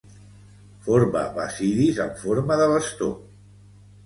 [0.87, 3.13] Forma basidis amb forma de bastó.